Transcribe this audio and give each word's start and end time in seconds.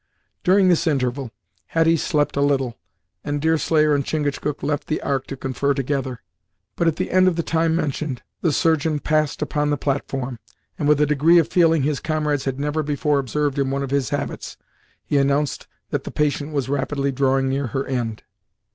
During 0.43 0.67
this 0.67 0.87
interval 0.87 1.29
Hetty 1.67 1.95
slept 1.95 2.35
a 2.35 2.41
little, 2.41 2.75
and 3.23 3.39
Deerslayer 3.39 3.93
and 3.93 4.03
Chingachgook 4.03 4.63
left 4.63 4.87
the 4.87 4.99
Ark 5.03 5.27
to 5.27 5.37
confer 5.37 5.75
together. 5.75 6.23
But, 6.75 6.87
at 6.87 6.95
the 6.95 7.11
end 7.11 7.27
of 7.27 7.35
the 7.35 7.43
time 7.43 7.75
mentioned, 7.75 8.23
the 8.41 8.51
Surgeon 8.51 8.97
passed 8.99 9.43
upon 9.43 9.69
the 9.69 9.77
platform, 9.77 10.39
and 10.79 10.87
with 10.87 10.99
a 11.01 11.05
degree 11.05 11.37
of 11.37 11.49
feeling 11.49 11.83
his 11.83 11.99
comrades 11.99 12.45
had 12.45 12.59
never 12.59 12.81
before 12.81 13.19
observed 13.19 13.59
in 13.59 13.69
one 13.69 13.83
of 13.83 13.91
his 13.91 14.09
habits, 14.09 14.57
he 15.05 15.17
announced 15.19 15.67
that 15.91 16.03
the 16.03 16.09
patient 16.09 16.51
was 16.51 16.67
rapidly 16.67 17.11
drawing 17.11 17.47
near 17.47 17.67
her 17.67 17.85
end. 17.85 18.23